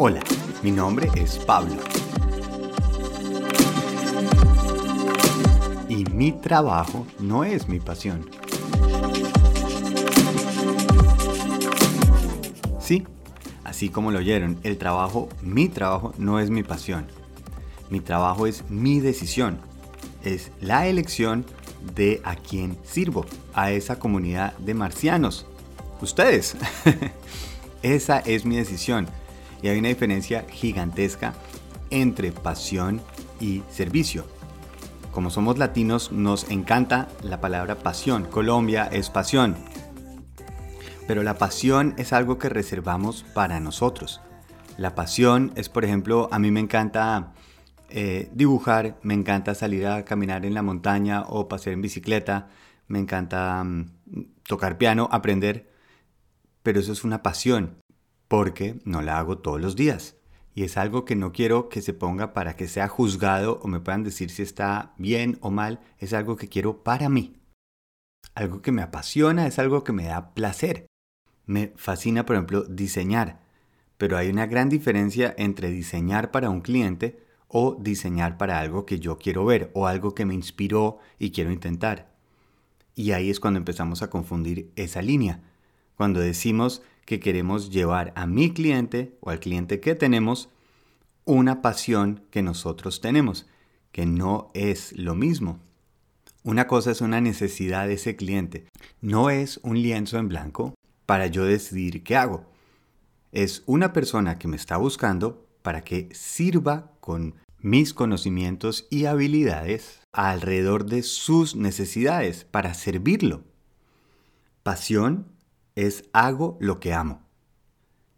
[0.00, 0.20] Hola,
[0.62, 1.74] mi nombre es Pablo.
[5.88, 8.30] Y mi trabajo no es mi pasión.
[12.78, 13.08] Sí,
[13.64, 17.08] así como lo oyeron, el trabajo, mi trabajo no es mi pasión.
[17.90, 19.58] Mi trabajo es mi decisión.
[20.22, 21.44] Es la elección
[21.96, 25.44] de a quién sirvo, a esa comunidad de marcianos.
[26.00, 26.56] Ustedes.
[27.82, 29.08] esa es mi decisión.
[29.62, 31.34] Y hay una diferencia gigantesca
[31.90, 33.00] entre pasión
[33.40, 34.26] y servicio.
[35.12, 38.24] Como somos latinos, nos encanta la palabra pasión.
[38.24, 39.56] Colombia es pasión.
[41.06, 44.20] Pero la pasión es algo que reservamos para nosotros.
[44.76, 47.32] La pasión es, por ejemplo, a mí me encanta
[47.88, 52.48] eh, dibujar, me encanta salir a caminar en la montaña o pasear en bicicleta,
[52.86, 53.86] me encanta mm,
[54.46, 55.72] tocar piano, aprender.
[56.62, 57.78] Pero eso es una pasión
[58.28, 60.16] porque no la hago todos los días.
[60.54, 63.80] Y es algo que no quiero que se ponga para que sea juzgado o me
[63.80, 65.80] puedan decir si está bien o mal.
[65.98, 67.36] Es algo que quiero para mí.
[68.34, 70.86] Algo que me apasiona, es algo que me da placer.
[71.46, 73.40] Me fascina, por ejemplo, diseñar.
[73.96, 79.00] Pero hay una gran diferencia entre diseñar para un cliente o diseñar para algo que
[79.00, 82.10] yo quiero ver o algo que me inspiró y quiero intentar.
[82.94, 85.40] Y ahí es cuando empezamos a confundir esa línea.
[85.94, 90.50] Cuando decimos que queremos llevar a mi cliente o al cliente que tenemos
[91.24, 93.46] una pasión que nosotros tenemos,
[93.92, 95.58] que no es lo mismo.
[96.42, 98.66] Una cosa es una necesidad de ese cliente,
[99.00, 100.74] no es un lienzo en blanco
[101.06, 102.44] para yo decidir qué hago.
[103.32, 110.00] Es una persona que me está buscando para que sirva con mis conocimientos y habilidades
[110.12, 113.44] alrededor de sus necesidades para servirlo.
[114.62, 115.37] Pasión
[115.78, 117.22] es hago lo que amo.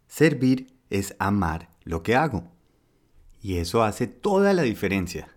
[0.07, 2.49] Servir es amar lo que hago.
[3.39, 5.27] Y eso hace toda la diferencia.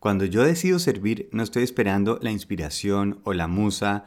[0.00, 4.06] Cuando yo decido servir, no estoy esperando la inspiración o la musa,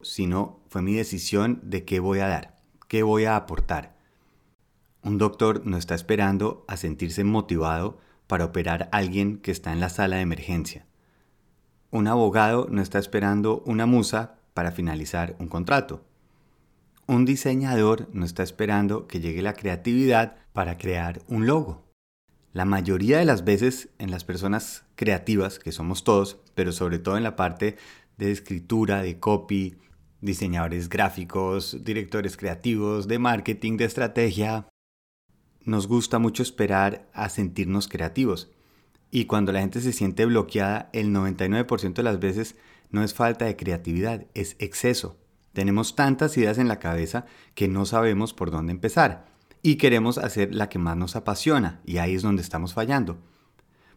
[0.00, 2.56] sino fue mi decisión de qué voy a dar,
[2.88, 3.98] qué voy a aportar.
[5.02, 9.80] Un doctor no está esperando a sentirse motivado para operar a alguien que está en
[9.80, 10.86] la sala de emergencia.
[11.90, 16.02] Un abogado no está esperando una musa para finalizar un contrato.
[17.06, 21.84] Un diseñador no está esperando que llegue la creatividad para crear un logo.
[22.54, 27.18] La mayoría de las veces en las personas creativas, que somos todos, pero sobre todo
[27.18, 27.76] en la parte
[28.16, 29.76] de escritura, de copy,
[30.22, 34.66] diseñadores gráficos, directores creativos, de marketing, de estrategia,
[35.64, 38.50] nos gusta mucho esperar a sentirnos creativos.
[39.10, 42.56] Y cuando la gente se siente bloqueada, el 99% de las veces
[42.90, 45.18] no es falta de creatividad, es exceso.
[45.54, 49.24] Tenemos tantas ideas en la cabeza que no sabemos por dónde empezar
[49.62, 53.18] y queremos hacer la que más nos apasiona y ahí es donde estamos fallando.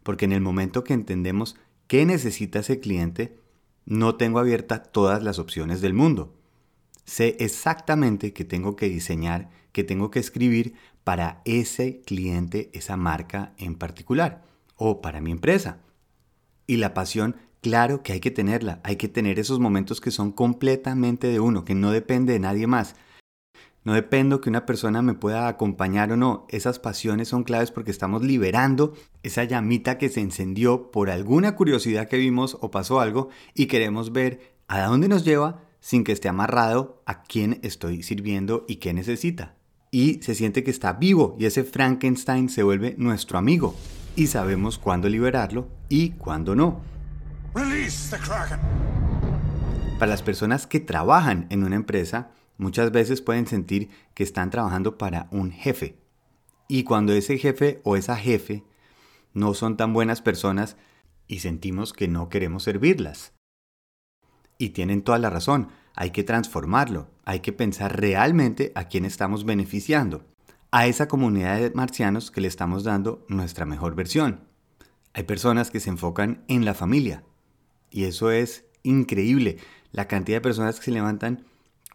[0.03, 1.57] Porque en el momento que entendemos
[1.87, 3.41] qué necesita ese cliente,
[3.85, 6.33] no tengo abierta todas las opciones del mundo.
[7.05, 13.53] Sé exactamente qué tengo que diseñar, qué tengo que escribir para ese cliente, esa marca
[13.57, 14.43] en particular
[14.75, 15.79] o para mi empresa.
[16.67, 20.31] Y la pasión Claro que hay que tenerla, hay que tener esos momentos que son
[20.31, 22.95] completamente de uno, que no depende de nadie más.
[23.83, 26.45] No dependo que una persona me pueda acompañar o no.
[26.49, 32.09] Esas pasiones son claves porque estamos liberando esa llamita que se encendió por alguna curiosidad
[32.09, 36.27] que vimos o pasó algo y queremos ver a dónde nos lleva sin que esté
[36.27, 39.55] amarrado a quién estoy sirviendo y qué necesita.
[39.89, 43.73] Y se siente que está vivo y ese Frankenstein se vuelve nuestro amigo
[44.17, 46.96] y sabemos cuándo liberarlo y cuándo no.
[49.97, 54.99] Para las personas que trabajan en una empresa, muchas veces pueden sentir que están trabajando
[54.99, 55.97] para un jefe.
[56.67, 58.63] Y cuando ese jefe o esa jefe
[59.33, 60.77] no son tan buenas personas
[61.27, 63.33] y sentimos que no queremos servirlas.
[64.59, 69.45] Y tienen toda la razón, hay que transformarlo, hay que pensar realmente a quién estamos
[69.45, 70.25] beneficiando,
[70.69, 74.41] a esa comunidad de marcianos que le estamos dando nuestra mejor versión.
[75.13, 77.23] Hay personas que se enfocan en la familia,
[77.91, 79.57] y eso es increíble.
[79.91, 81.45] La cantidad de personas que se levantan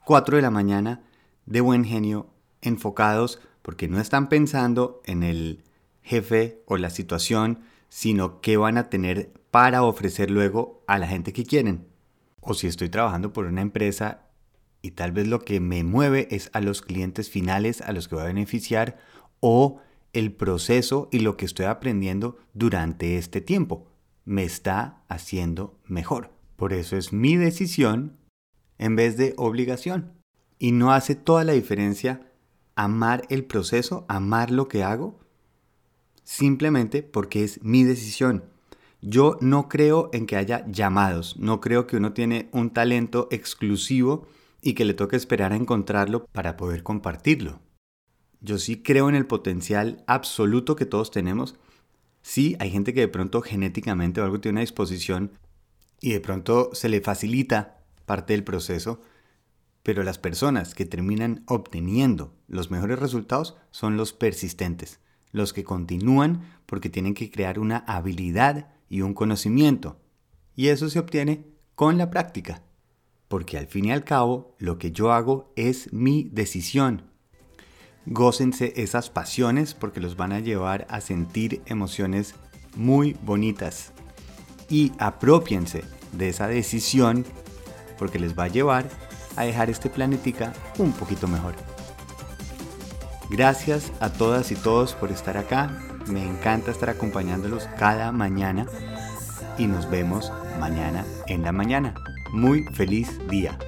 [0.05, 1.03] 4 de la mañana
[1.47, 2.29] de buen genio,
[2.61, 5.63] enfocados, porque no están pensando en el
[6.03, 11.33] jefe o la situación, sino qué van a tener para ofrecer luego a la gente
[11.33, 11.87] que quieren.
[12.41, 14.23] O si estoy trabajando por una empresa
[14.81, 18.17] y tal vez lo que me mueve es a los clientes finales a los que
[18.17, 18.99] voy a beneficiar
[19.41, 19.81] o
[20.13, 23.92] el proceso y lo que estoy aprendiendo durante este tiempo
[24.25, 26.31] me está haciendo mejor.
[26.57, 28.19] Por eso es mi decisión
[28.79, 30.13] en vez de obligación.
[30.59, 32.33] Y no hace toda la diferencia
[32.75, 35.21] amar el proceso, amar lo que hago,
[36.25, 38.45] simplemente porque es mi decisión.
[39.01, 44.29] Yo no creo en que haya llamados, no creo que uno tiene un talento exclusivo
[44.63, 47.61] y que le toque esperar a encontrarlo para poder compartirlo.
[48.41, 51.57] Yo sí creo en el potencial absoluto que todos tenemos.
[52.23, 55.33] Sí, hay gente que de pronto genéticamente o algo tiene una disposición
[56.01, 59.01] y de pronto se le facilita parte del proceso,
[59.83, 65.01] pero las personas que terminan obteniendo los mejores resultados son los persistentes,
[65.33, 69.99] los que continúan porque tienen que crear una habilidad y un conocimiento.
[70.55, 72.63] Y eso se obtiene con la práctica.
[73.29, 77.12] Porque al fin y al cabo, lo que yo hago es mi decisión.
[78.07, 82.35] Gócense esas pasiones porque los van a llevar a sentir emociones
[82.77, 83.93] muy bonitas.
[84.69, 87.25] Y apropiense de esa decisión
[87.99, 88.89] porque les va a llevar
[89.37, 91.55] a dejar este planetica un poquito mejor.
[93.31, 95.79] Gracias a todas y todos por estar acá.
[96.07, 98.67] Me encanta estar acompañándolos cada mañana
[99.57, 101.95] y nos vemos mañana en la mañana.
[102.33, 103.59] Muy feliz día.